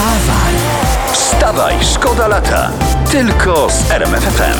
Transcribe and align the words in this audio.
Wstawaj! 0.00 0.54
Wstawaj, 1.12 1.74
szkoda 1.94 2.28
lata. 2.28 2.70
Tylko 3.12 3.68
z 3.70 3.90
RMFFM. 3.90 4.58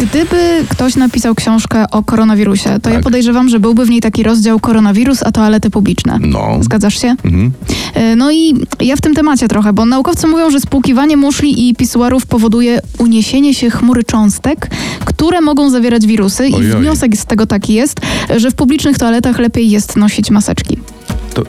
Gdyby 0.00 0.64
ktoś 0.68 0.96
napisał 0.96 1.34
książkę 1.34 1.84
o 1.90 2.02
koronawirusie, 2.02 2.80
to 2.82 2.90
ja 2.90 2.94
Tak. 2.96 3.04
podejrzewam, 3.04 3.48
że 3.48 3.60
byłby 3.60 3.84
w 3.86 3.90
niej 3.90 4.00
taki 4.00 4.22
rozdział 4.22 4.60
koronawirus, 4.60 5.22
a 5.22 5.32
toalety 5.32 5.70
publiczne. 5.70 6.18
No. 6.20 6.58
Zgadzasz 6.60 7.00
się? 7.02 7.08
Mhm. 7.24 7.52
E, 7.94 8.16
No 8.16 8.30
i 8.30 8.54
ja 8.80 8.96
w 8.96 9.00
tym 9.00 9.14
temacie 9.14 9.48
trochę, 9.48 9.72
bo 9.72 9.86
naukowcy 9.86 10.26
mówią, 10.26 10.50
że 10.50 10.60
spłukiwanie 10.60 11.16
muszli 11.16 11.68
i 11.68 11.74
pisuarów 11.74 12.26
powoduje 12.26 12.80
uniesienie 12.98 13.54
się 13.54 13.70
chmury 13.70 14.04
cząstek, 14.04 14.70
które 15.04 15.40
mogą 15.40 15.70
zawierać 15.70 16.06
wirusy 16.06 16.48
i 16.48 16.54
Ojoj. 16.54 16.72
wniosek 16.76 17.16
z 17.16 17.24
tego 17.26 17.46
taki 17.46 17.74
jest, 17.74 18.00
że 18.36 18.50
w 18.50 18.54
publicznych 18.54 18.98
toaletach 18.98 19.38
lepiej 19.38 19.70
jest 19.70 19.96
nosić 19.96 20.30
maseczki. 20.30 20.78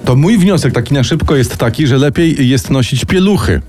To, 0.05 0.15
mój 0.15 0.37
wniosek 0.37 0.73
taki 0.73 0.93
na 0.93 1.03
szybko 1.03 1.35
jest 1.35 1.57
taki, 1.57 1.87
że 1.87 1.97
lepiej 1.97 2.49
jest 2.49 2.69
nosić 2.69 3.05
pieluchy. 3.05 3.61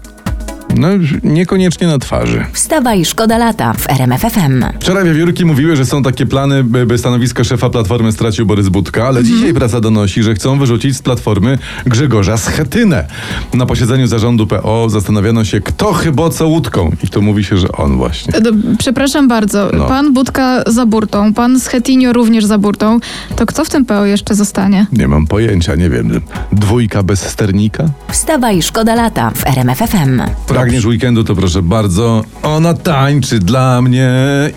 No, 0.76 0.88
niekoniecznie 1.24 1.86
na 1.86 1.98
twarzy. 1.98 2.44
Wstawaj, 2.52 3.04
szkoda 3.04 3.38
lata 3.38 3.72
w 3.72 3.90
RMFFM. 3.90 4.64
Wczoraj 4.80 5.04
wiewiórki 5.04 5.44
mówiły, 5.44 5.76
że 5.76 5.86
są 5.86 6.02
takie 6.02 6.26
plany, 6.26 6.64
by, 6.64 6.86
by 6.86 6.98
stanowisko 6.98 7.44
szefa 7.44 7.70
Platformy 7.70 8.12
stracił 8.12 8.46
Borys 8.46 8.68
Budka, 8.68 9.06
ale 9.06 9.24
dzisiaj 9.24 9.54
prasa 9.54 9.80
donosi, 9.80 10.22
że 10.22 10.34
chcą 10.34 10.58
wyrzucić 10.58 10.96
z 10.96 11.02
Platformy 11.02 11.58
Grzegorza 11.86 12.36
Schetynę. 12.36 13.06
Na 13.54 13.66
posiedzeniu 13.66 14.06
zarządu 14.06 14.46
PO 14.46 14.88
zastanawiano 14.90 15.44
się, 15.44 15.60
kto 15.60 15.92
chyboco 15.92 16.48
łódką. 16.48 16.92
I 17.04 17.08
tu 17.08 17.22
mówi 17.22 17.44
się, 17.44 17.56
że 17.56 17.72
on 17.72 17.96
właśnie. 17.96 18.34
E, 18.34 18.40
do- 18.40 18.50
Przepraszam 18.78 19.28
bardzo, 19.28 19.70
No. 19.78 19.84
pan 19.84 20.12
Budka 20.14 20.62
za 20.66 20.86
burtą, 20.86 21.34
pan 21.34 21.60
Schetinio 21.60 22.12
również 22.12 22.44
za 22.44 22.58
burtą, 22.58 22.98
to 23.36 23.46
kto 23.46 23.64
w 23.64 23.70
tym 23.70 23.84
PO 23.84 24.04
jeszcze 24.06 24.34
zostanie? 24.34 24.86
Nie 24.92 25.08
mam 25.08 25.26
pojęcia, 25.26 25.74
nie 25.74 25.90
wiem. 25.90 26.20
Dwójka 26.52 27.02
bez 27.02 27.20
sternika? 27.28 27.84
Wstawaj, 28.10 28.62
szkoda 28.62 28.94
lata 28.94 29.30
w 29.34 29.46
RMFFM. 29.46 30.22
Pragniesz 30.62 30.84
weekendu, 30.84 31.24
to 31.24 31.34
proszę 31.34 31.62
bardzo. 31.62 32.24
Ona 32.42 32.74
tańczy 32.74 33.38
dla 33.38 33.82
mnie 33.82 34.10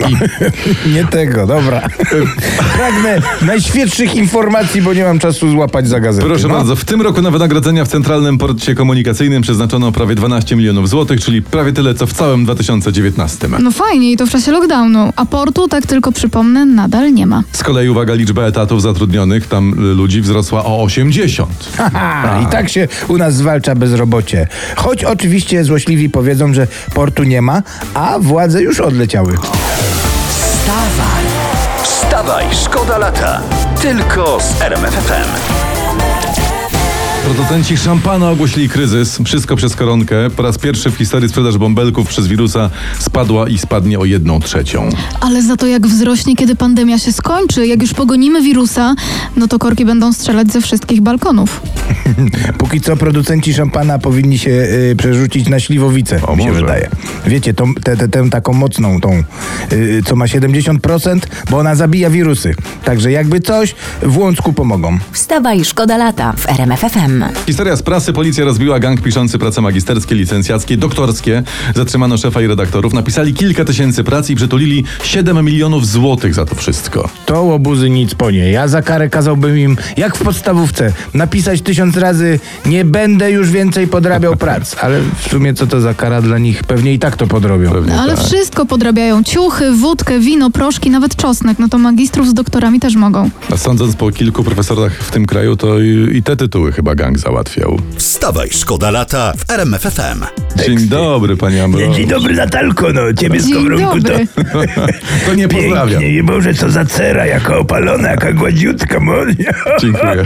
i... 0.10 0.16
Nie 0.96 1.06
tego, 1.06 1.48
dobra. 1.48 1.82
Pragnę 2.78 3.22
najświeższych 3.42 4.16
informacji, 4.16 4.82
bo 4.82 4.94
nie 4.94 5.04
mam 5.04 5.20
czasu 5.20 5.52
złapać 5.52 5.88
za 5.88 6.00
gazetę. 6.00 6.28
Proszę 6.28 6.48
no. 6.48 6.54
bardzo, 6.54 6.76
w 6.76 6.86
tym 6.86 7.02
roku 7.02 7.22
na 7.22 7.32
wynagrodzenia 7.32 7.86
w 7.86 7.88
Centralnym 7.88 8.38
Porcie 8.38 8.76
Komunikacyjnym 8.76 9.42
przeznaczono 9.42 9.92
prawie 9.92 10.16
12 10.16 10.56
milionów 10.56 10.90
złotych, 10.90 11.22
czyli 11.22 11.42
prawie 11.42 11.74
tyle, 11.74 11.94
co 11.94 12.08
w 12.08 12.14
całym 12.14 12.44
2019. 12.46 13.48
No 13.60 13.72
fajnie 13.72 14.12
i 14.12 14.18
to 14.18 14.26
w 14.26 14.30
czasie 14.30 14.52
lockdownu, 14.52 15.14
a 15.16 15.26
portu, 15.26 15.68
tak 15.68 15.86
tylko 15.86 16.12
przypomnę, 16.12 16.66
nadal 16.66 17.14
nie 17.14 17.26
ma. 17.28 17.44
Z 17.52 17.64
kolei 17.64 17.90
uwaga, 17.90 18.14
liczba 18.14 18.44
etatów 18.44 18.82
zatrudnionych 18.82 19.48
tam 19.48 19.74
y, 19.74 19.94
ludzi 19.94 20.22
wzrosła 20.22 20.66
o 20.66 20.84
80. 20.84 21.50
Haha, 21.78 22.42
I 22.44 22.46
tak 22.46 22.70
się 22.70 22.88
u 23.08 23.18
nas 23.18 23.36
zwalcza 23.36 23.76
bezrobocie. 23.76 24.48
Choć 24.76 25.04
oczywiście 25.04 25.64
złośliwi 25.96 26.10
powiedzą, 26.10 26.54
że 26.54 26.68
portu 26.94 27.24
nie 27.24 27.42
ma, 27.42 27.62
a 27.94 28.20
władze 28.20 28.62
już 28.62 28.80
odleciały. 28.80 29.34
Wstawaj! 30.30 31.26
Wstawaj, 31.84 32.46
szkoda 32.64 32.98
lata. 32.98 33.42
Tylko 33.82 34.40
z 34.42 34.62
RMFFM. 34.62 35.65
Producenci 37.26 37.78
szampana 37.78 38.30
ogłosili 38.30 38.70
kryzys. 38.70 39.20
Wszystko 39.26 39.56
przez 39.56 39.76
koronkę. 39.76 40.16
Po 40.36 40.44
raz 40.44 40.58
pierwszy 40.58 40.92
w 40.92 40.96
historii 40.96 41.30
sprzedaż 41.30 41.58
bąbelków 41.58 42.08
przez 42.08 42.28
wirusa 42.28 42.70
spadła 43.00 43.50
i 43.50 43.58
spadnie 43.58 44.00
o 44.00 44.06
jedną 44.06 44.40
trzecią. 44.40 44.90
Ale 45.22 45.42
za 45.44 45.58
to 45.58 45.68
jak 45.68 45.88
wzrośnie, 45.88 46.36
kiedy 46.36 46.56
pandemia 46.56 47.00
się 47.00 47.12
skończy, 47.14 47.68
jak 47.68 47.82
już 47.82 47.94
pogonimy 47.94 48.42
wirusa, 48.42 48.96
no 49.36 49.48
to 49.48 49.60
korki 49.60 49.86
będą 49.86 50.14
strzelać 50.14 50.52
ze 50.54 50.62
wszystkich 50.62 51.02
balkonów. 51.02 51.62
Póki 52.58 52.82
co 52.82 52.98
producenci 52.98 53.54
szampana 53.54 54.00
powinni 54.00 54.38
się 54.38 54.52
y, 54.52 54.96
przerzucić 54.98 55.50
na 55.50 55.60
śliwowicę, 55.60 56.20
O, 56.28 56.36
mi 56.36 56.44
się 56.44 56.50
może. 56.50 56.62
wydaje. 56.62 56.90
Wiecie, 57.28 57.54
tą, 57.54 57.74
tę 57.76 57.98
tę- 57.98 58.10
tę 58.10 58.30
taką 58.30 58.54
mocną, 58.54 59.02
tą, 59.02 59.24
y, 59.72 60.02
co 60.06 60.16
ma 60.16 60.26
70%, 60.26 61.20
bo 61.50 61.58
ona 61.58 61.76
zabija 61.76 62.10
wirusy. 62.10 62.56
Także 62.84 63.12
jakby 63.12 63.40
coś, 63.40 63.76
w 64.02 64.18
Łącku 64.18 64.54
pomogą. 64.54 64.98
Wstawaj, 65.12 65.66
szkoda 65.66 65.98
lata 65.98 66.34
w 66.38 66.50
RMFFM. 66.50 67.15
Historia 67.46 67.76
z 67.76 67.82
prasy. 67.84 68.14
Policja 68.14 68.46
rozbiła 68.46 68.80
gang 68.80 69.02
piszący 69.02 69.38
prace 69.40 69.62
magisterskie, 69.62 70.16
licencjackie, 70.16 70.78
doktorskie. 70.78 71.44
Zatrzymano 71.76 72.18
szefa 72.18 72.42
i 72.42 72.48
redaktorów. 72.48 72.94
Napisali 72.94 73.34
kilka 73.34 73.66
tysięcy 73.66 74.04
prac 74.04 74.30
i 74.30 74.36
przytulili 74.36 74.84
7 75.04 75.46
milionów 75.46 75.88
złotych 75.88 76.34
za 76.34 76.46
to 76.46 76.56
wszystko. 76.56 77.10
To 77.26 77.44
łobuzy 77.44 77.90
nic 77.90 78.16
po 78.16 78.32
nie. 78.32 78.52
Ja 78.52 78.68
za 78.68 78.82
karę 78.82 79.10
kazałbym 79.10 79.58
im, 79.60 79.78
jak 79.98 80.18
w 80.18 80.24
podstawówce, 80.24 80.94
napisać 81.14 81.62
tysiąc 81.62 81.98
razy 81.98 82.40
nie 82.66 82.86
będę 82.86 83.32
już 83.32 83.50
więcej 83.52 83.88
podrabiał 83.88 84.36
prac. 84.36 84.76
Ale 84.82 85.00
w 85.18 85.30
sumie 85.30 85.54
co 85.54 85.68
to 85.68 85.82
za 85.82 85.94
kara 85.94 86.22
dla 86.22 86.38
nich? 86.38 86.64
Pewnie 86.64 86.94
i 86.94 87.00
tak 87.00 87.18
to 87.18 87.28
podrobią. 87.28 87.72
Pewnie 87.72 87.94
No, 87.96 88.02
ale 88.02 88.16
tak. 88.16 88.26
wszystko 88.26 88.66
podrabiają. 88.66 89.24
Ciuchy, 89.24 89.72
wódkę, 89.72 90.20
wino, 90.20 90.50
proszki, 90.50 90.90
nawet 90.90 91.16
czosnek. 91.16 91.60
No 91.60 91.70
to 91.70 91.78
magistrów 91.78 92.28
z 92.30 92.34
doktorami 92.34 92.80
też 92.80 92.96
mogą. 92.96 93.30
A 93.54 93.58
sądząc 93.58 93.96
po 93.96 94.12
kilku 94.12 94.44
profesorach 94.44 94.94
w 94.94 95.12
tym 95.12 95.26
kraju, 95.26 95.56
to 95.56 95.80
i, 95.80 96.10
i 96.18 96.24
te 96.24 96.36
tytuły 96.38 96.72
chyba 96.72 96.96
gang 96.96 97.05
załatwiał. 97.14 97.80
Wstawaj, 97.96 98.50
szkoda 98.52 98.92
lata 98.92 99.34
w 99.38 99.52
RMFFM. 99.52 100.26
Dzień 100.66 100.80
dobry, 100.88 101.38
panie 101.38 101.64
Ambro. 101.64 101.88
Dzień 101.94 102.08
dobry 102.08 102.34
Natalko, 102.36 102.94
no 102.94 103.14
ciebie 103.14 103.40
z 103.40 103.46
Dzień 103.48 103.56
Kowronku 103.56 104.02
to 104.02 104.08
dobry. 104.10 104.28
To 105.26 105.34
nie 105.34 105.48
pozdrawiam. 105.48 105.90
pięknie, 105.90 106.14
nie 106.14 106.24
Boże, 106.24 106.54
co 106.54 106.70
za 106.72 106.86
cera, 106.86 107.26
jaka 107.26 107.58
opalona, 107.58 108.10
jaka 108.10 108.32
gładziutka, 108.34 109.00
monia. 109.00 109.36
Dziękuję. 109.82 110.26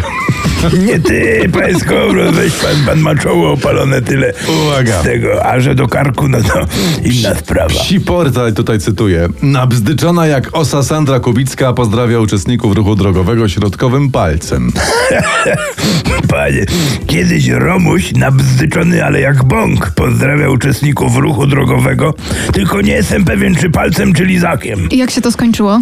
Nie 0.88 1.00
ty, 1.00 1.50
panie 1.54 1.80
Skowron, 1.80 2.34
weź 2.36 2.54
pan, 2.54 2.86
pan 2.86 3.00
ma 3.00 3.16
czoło 3.16 3.52
opalone 3.52 4.02
tyle 4.02 4.34
Uwaga. 4.66 5.02
z 5.02 5.04
tego, 5.04 5.46
a 5.46 5.60
że 5.60 5.76
do 5.76 5.88
karku, 5.88 6.28
no 6.28 6.38
to 6.42 6.60
inna 7.04 7.36
sprawa. 7.36 7.70
Psi 7.70 8.00
portal, 8.00 8.54
tutaj 8.54 8.80
cytuję. 8.80 9.28
Nabzdyczona 9.42 10.28
jak 10.28 10.50
osa 10.58 10.84
Sandra 10.84 11.20
Kubicka 11.20 11.74
pozdrawia 11.74 12.20
uczestników 12.20 12.76
ruchu 12.76 12.96
drogowego 12.96 13.50
środkowym 13.50 14.12
palcem. 14.12 14.72
Panie, 16.30 16.66
kiedyś 17.08 17.48
Romuś, 17.48 18.12
nabzdyczony, 18.12 19.06
ale 19.06 19.22
jak 19.22 19.44
bąk, 19.44 19.92
pozdrawia 19.92 20.50
uczestników 20.50 21.16
ruchu 21.18 21.48
drogowego, 21.48 22.14
tylko 22.54 22.82
nie 22.82 22.94
jestem 22.94 23.26
pewien, 23.26 23.56
czy 23.56 23.70
palcem, 23.70 24.14
czy 24.14 24.26
lizakiem. 24.26 24.90
I 24.90 24.98
jak 24.98 25.12
się 25.12 25.22
to 25.22 25.32
skończyło? 25.32 25.82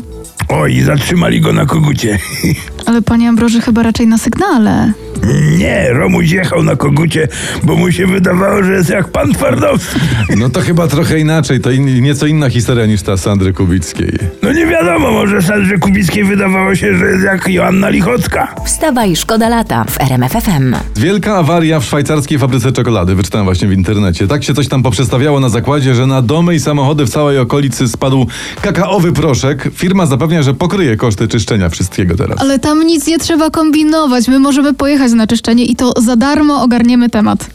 Oj, 0.50 0.82
zatrzymali 0.82 1.42
go 1.42 1.54
na 1.54 1.66
kogucie. 1.66 2.20
Ale 2.86 3.02
panie 3.02 3.30
Ambroży 3.30 3.62
chyba 3.62 3.84
raczej 3.84 4.08
na 4.08 4.18
sygnale. 4.18 4.94
Nie, 5.58 5.90
Romuś 5.94 6.32
jechał 6.32 6.64
na 6.64 6.76
kogucie, 6.76 7.28
bo 7.64 7.76
mu 7.76 7.92
się 7.92 8.08
wydawało, 8.08 8.64
że 8.64 8.74
jest 8.74 8.90
jak 8.90 9.12
pan 9.12 9.34
Twardowski. 9.34 10.00
No 10.38 10.50
to 10.50 10.62
chyba 10.62 10.88
trochę 10.88 11.20
inaczej, 11.20 11.60
to 11.60 11.72
in, 11.72 12.04
nieco 12.04 12.26
inna 12.26 12.50
historia 12.50 12.86
niż 12.86 13.02
ta 13.02 13.18
Sandry 13.18 13.54
Kubickiej. 13.54 14.14
No 14.42 14.54
nie 14.54 14.66
wiadomo, 14.66 15.12
może 15.12 15.42
Sandrze 15.42 15.78
Kubickiej 15.78 16.24
wydawało 16.24 16.76
się, 16.76 16.98
że 16.98 17.06
jest 17.06 17.24
jak 17.24 17.48
Joanna 17.50 17.90
Lichocka. 17.90 18.56
Wstawaj, 18.66 19.16
szkoda 19.16 19.50
lata 19.50 19.84
w 19.84 20.02
RMFFM. 20.02 20.76
Wielka 20.96 21.36
awaria 21.38 21.80
w 21.80 21.86
szwajcarskiej 21.86 22.40
fabryce 22.40 22.72
czekolady, 22.72 23.16
wyczytałem 23.16 23.46
właśnie 23.46 23.68
w 23.68 23.74
internecie. 23.74 24.28
Tak 24.28 24.44
się 24.44 24.54
coś 24.54 24.68
tam 24.68 24.84
poprzestawiało 24.84 25.40
na 25.40 25.50
zakładzie, 25.50 25.96
że 25.96 26.08
na 26.08 26.22
domy 26.22 26.56
i 26.56 26.60
samochody 26.60 27.06
w 27.06 27.10
całej 27.10 27.40
okolicy 27.40 27.88
spadł 27.88 28.28
kakaowy 28.62 29.14
proszek. 29.14 29.70
Firma 29.74 30.06
zapewnia, 30.28 30.44
że 30.44 30.54
pokryje 30.54 30.98
koszty 30.98 31.28
czyszczenia 31.28 31.70
wszystkiego 31.70 32.16
teraz. 32.16 32.40
Ale 32.40 32.60
tam 32.60 32.88
nic 32.88 33.08
nie 33.08 33.20
trzeba 33.20 33.50
kombinować. 33.50 34.28
My 34.28 34.40
możemy 34.40 34.74
pojechać 34.74 35.12
na 35.12 35.28
czyszczenie 35.28 35.66
i 35.66 35.76
to 35.76 35.94
za 36.02 36.16
darmo 36.16 36.62
ogarniemy 36.62 37.10
temat. 37.10 37.50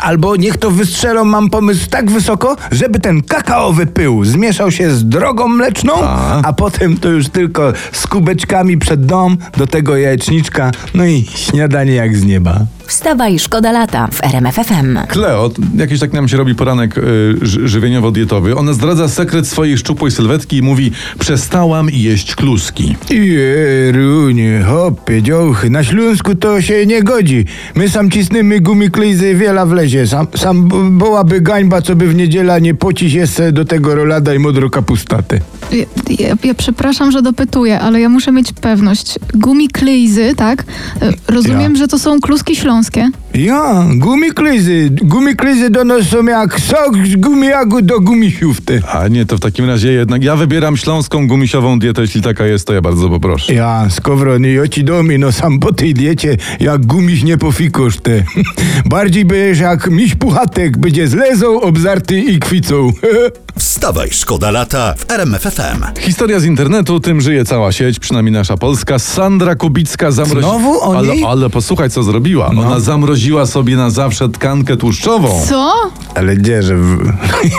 Albo 0.00 0.36
niech 0.36 0.56
to 0.56 0.70
wystrzelą, 0.70 1.24
mam 1.24 1.50
pomysł 1.50 1.86
tak 1.90 2.10
wysoko, 2.10 2.56
żeby 2.70 3.00
ten 3.00 3.22
kakaowy 3.22 3.86
pył 3.86 4.24
zmieszał 4.24 4.70
się 4.70 4.90
z 4.90 5.08
drogą 5.08 5.48
mleczną, 5.48 5.92
A. 6.02 6.42
a 6.42 6.52
potem 6.52 6.96
to 6.96 7.08
już 7.08 7.28
tylko 7.28 7.72
z 7.92 8.06
kubeczkami 8.06 8.78
przed 8.78 9.06
dom, 9.06 9.36
do 9.56 9.66
tego 9.66 9.96
jajeczniczka, 9.96 10.70
no 10.94 11.04
i 11.06 11.26
śniadanie 11.34 11.94
jak 11.94 12.16
z 12.16 12.24
nieba. 12.24 12.60
Wstawaj, 12.94 13.38
szkoda 13.38 13.72
lata 13.72 14.08
w 14.12 14.24
RMFFM. 14.24 14.98
Kleo, 15.08 15.50
jakiś 15.76 16.00
tak 16.00 16.12
nam 16.12 16.28
się 16.28 16.36
robi 16.36 16.54
poranek 16.54 16.98
y, 16.98 17.02
ży- 17.42 17.68
żywieniowo-dietowy. 17.68 18.56
Ona 18.56 18.72
zdradza 18.72 19.08
sekret 19.08 19.48
swojej 19.48 19.78
szczupłej 19.78 20.10
sylwetki 20.12 20.56
i 20.56 20.62
mówi 20.62 20.92
przestałam 21.18 21.88
jeść 21.92 22.34
kluski. 22.34 22.96
Jerunie, 23.10 24.62
hopie, 24.66 25.22
dziołchy, 25.22 25.70
na 25.70 25.84
Śląsku 25.84 26.34
to 26.34 26.62
się 26.62 26.86
nie 26.86 27.02
godzi. 27.02 27.44
My 27.74 27.88
sam 27.88 28.10
cisnymy 28.10 28.60
gumiklejzy 28.60 29.34
wiela 29.34 29.66
wlezie. 29.66 30.06
Sam, 30.06 30.26
sam 30.36 30.68
byłaby 30.98 31.40
gańba, 31.40 31.82
co 31.82 31.96
by 31.96 32.08
w 32.08 32.14
niedziela 32.14 32.58
nie 32.58 32.74
pocić 32.74 33.12
jeszcze 33.12 33.52
do 33.52 33.64
tego 33.64 33.94
rolada 33.94 34.34
i 34.34 34.38
modro 34.38 34.70
kapustatę. 34.70 35.40
Ja, 35.72 35.84
ja, 36.18 36.34
ja 36.44 36.54
przepraszam, 36.54 37.10
że 37.10 37.22
dopytuję, 37.22 37.80
ale 37.80 38.00
ja 38.00 38.08
muszę 38.08 38.32
mieć 38.32 38.52
pewność. 38.52 39.18
Gumiklejzy, 39.34 40.34
tak? 40.36 40.64
E, 41.02 41.12
Rozumiem, 41.28 41.72
Ja. 41.72 41.78
że 41.78 41.88
to 41.88 41.98
są 41.98 42.20
kluski 42.20 42.56
śląskie. 42.56 42.79
Śląskie? 42.80 43.10
Ja, 43.40 43.84
gumiklizy. 43.94 44.90
Gumiklizy 45.02 45.70
do 45.70 45.84
nas 45.84 46.06
są 46.08 46.24
jak 46.24 46.60
sok 46.60 46.96
z 47.06 47.16
gumiagu 47.16 47.82
do 47.82 48.00
gumisiów 48.00 48.60
te. 48.60 48.80
A 48.92 49.08
nie, 49.08 49.26
to 49.26 49.36
w 49.36 49.40
takim 49.40 49.64
razie 49.64 49.92
jednak 49.92 50.24
ja 50.24 50.36
wybieram 50.36 50.76
śląską 50.76 51.28
gumisiową 51.28 51.78
dietę, 51.78 52.02
jeśli 52.02 52.22
taka 52.22 52.46
jest, 52.46 52.66
to 52.66 52.72
ja 52.72 52.80
bardzo 52.80 53.08
poproszę. 53.08 53.54
Ja, 53.54 53.86
skowron 53.90 54.46
i 54.46 54.58
oci 54.58 54.84
domi, 54.84 55.18
no 55.18 55.32
sam 55.32 55.58
po 55.58 55.72
tej 55.72 55.94
diecie, 55.94 56.36
jak 56.60 56.86
gumiś 56.86 57.22
nie 57.22 57.38
pofikosz 57.38 57.96
te. 57.96 58.24
Bardziej 58.90 59.24
będziesz 59.24 59.58
jak 59.58 59.90
miś 59.90 60.14
puchatek, 60.14 60.78
będzie 60.78 61.08
z 61.08 61.14
lezą, 61.14 61.60
obzarty 61.60 62.20
i 62.20 62.38
kwicą. 62.38 62.92
Wstawaj, 63.58 64.08
szkoda 64.12 64.50
lata 64.50 64.94
w 64.98 65.10
RMF 65.10 65.42
FM. 65.42 66.00
Historia 66.00 66.40
z 66.40 66.44
internetu, 66.44 67.00
tym 67.00 67.20
żyje 67.20 67.44
cała 67.44 67.72
sieć, 67.72 67.98
przynajmniej 67.98 68.32
nasza 68.32 68.56
polska. 68.56 68.98
Sandra 68.98 69.54
Kubicka 69.54 70.10
zamroziła. 70.10 70.50
Znowu 70.58 70.80
o 70.80 70.96
ale, 70.98 71.12
ale 71.28 71.50
posłuchaj, 71.50 71.90
co 71.90 72.02
zrobiła. 72.02 72.50
No. 72.54 72.62
Ona 72.62 72.80
zamroziła 72.80 73.29
sobie 73.46 73.76
na 73.76 73.90
zawsze 73.90 74.28
tkankę 74.28 74.76
tłuszczową. 74.76 75.42
Co? 75.48 75.72
Ale 76.14 76.36
gdzie, 76.36 76.62
że 76.62 76.76
w, 76.76 77.12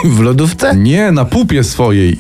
w 0.16 0.20
lodówce? 0.20 0.76
Nie, 0.76 1.12
na 1.12 1.26
pupie 1.26 1.64
swojej. 1.64 2.18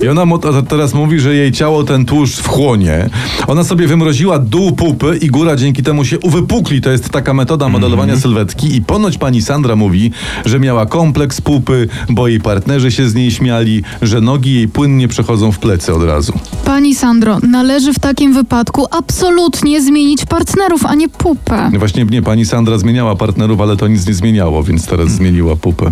I 0.00 0.08
ona 0.08 0.26
mo- 0.26 0.38
teraz 0.68 0.94
mówi, 0.94 1.20
że 1.20 1.34
jej 1.34 1.52
ciało 1.52 1.84
ten 1.84 2.04
tłuszcz 2.06 2.40
wchłonie. 2.40 3.10
Ona 3.46 3.64
sobie 3.64 3.86
wymroziła 3.86 4.38
dół 4.38 4.72
pupy 4.72 5.18
i 5.22 5.26
góra 5.28 5.56
dzięki 5.56 5.82
temu 5.82 6.04
się 6.04 6.18
uwypukli. 6.18 6.80
To 6.80 6.90
jest 6.90 7.08
taka 7.10 7.34
metoda 7.34 7.68
modelowania 7.68 8.16
sylwetki. 8.16 8.76
I 8.76 8.82
ponoć 8.82 9.18
pani 9.18 9.42
Sandra 9.42 9.76
mówi, 9.76 10.10
że 10.44 10.60
miała 10.60 10.86
kompleks 10.86 11.40
pupy, 11.40 11.88
bo 12.08 12.28
jej 12.28 12.40
partnerzy 12.40 12.90
się 12.92 13.08
z 13.08 13.14
niej 13.14 13.30
śmiali, 13.30 13.82
że 14.02 14.20
nogi 14.20 14.54
jej 14.54 14.68
płynnie 14.68 15.08
przechodzą 15.08 15.52
w 15.52 15.58
plecy 15.58 15.94
od 15.94 16.02
razu. 16.02 16.32
Pani 16.64 16.94
Sandro, 16.94 17.38
należy 17.42 17.92
w 17.92 17.98
takim 17.98 18.32
wypadku 18.34 18.86
absolutnie 18.90 19.82
zmienić 19.82 20.24
partnerów, 20.26 20.86
a 20.86 20.94
nie 20.94 21.08
pupę. 21.08 21.70
Właśnie 21.78 22.04
nie, 22.04 22.22
pani 22.22 22.46
Sandra 22.46 22.78
zmieniała 22.80 23.16
partnerów, 23.16 23.60
ale 23.60 23.76
to 23.76 23.88
nic 23.88 24.06
nie 24.06 24.14
zmieniało, 24.14 24.62
więc 24.62 24.86
teraz 24.86 25.08
zmieniła 25.08 25.56
pupę. 25.56 25.90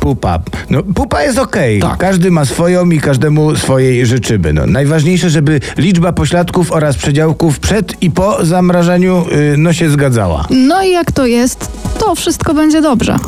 Pupa. 0.00 0.38
No, 0.70 0.82
pupa 0.82 1.22
jest 1.22 1.38
okej. 1.38 1.80
Tak. 1.80 1.98
Każdy 1.98 2.30
ma 2.30 2.44
swoją 2.44 2.90
i 2.90 3.00
każdemu 3.00 3.56
swojej 3.56 4.06
życzymy. 4.06 4.52
No, 4.52 4.66
najważniejsze, 4.66 5.30
żeby 5.30 5.60
liczba 5.76 6.12
pośladków 6.12 6.72
oraz 6.72 6.96
przedziałków 6.96 7.58
przed 7.58 8.02
i 8.02 8.10
po 8.10 8.44
zamrażaniu 8.44 9.24
y, 9.32 9.54
no 9.58 9.72
się 9.72 9.90
zgadzała. 9.90 10.46
No 10.50 10.82
i 10.82 10.90
jak 10.90 11.12
to 11.12 11.26
jest, 11.26 11.70
to 11.98 12.14
wszystko 12.14 12.54
będzie 12.54 12.82
dobrze. 12.82 13.18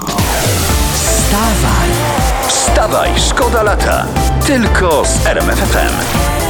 Wstawaj, 2.48 3.10
szkoda 3.28 3.62
lata. 3.62 4.06
Tylko 4.46 5.04
z 5.04 5.26
RMF 5.26 5.58
FM. 5.58 6.44